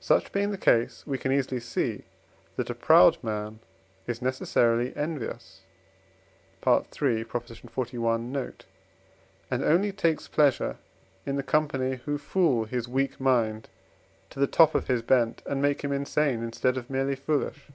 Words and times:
Such 0.00 0.32
being 0.32 0.50
the 0.50 0.82
ease, 0.84 1.02
we 1.06 1.16
can 1.16 1.32
easily 1.32 1.60
see 1.60 2.04
that 2.56 2.68
a 2.68 2.74
proud 2.74 3.16
man 3.24 3.58
is 4.06 4.20
necessarily 4.20 4.94
envious 4.94 5.62
(III. 6.66 6.84
xli. 7.24 8.20
note), 8.20 8.66
and 9.50 9.64
only 9.64 9.90
takes 9.92 10.28
pleasure 10.28 10.76
in 11.24 11.36
the 11.36 11.42
company, 11.42 11.96
who 12.04 12.18
fool 12.18 12.66
his 12.66 12.86
weak 12.86 13.18
mind 13.18 13.70
to 14.28 14.38
the 14.38 14.46
top 14.46 14.74
of 14.74 14.88
his 14.88 15.00
bent, 15.00 15.42
and 15.46 15.62
make 15.62 15.80
him 15.82 15.92
insane 15.92 16.42
instead 16.42 16.76
of 16.76 16.90
merely 16.90 17.16
foolish. 17.16 17.68